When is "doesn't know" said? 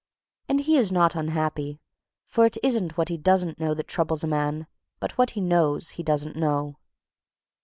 3.17-3.75, 6.01-6.77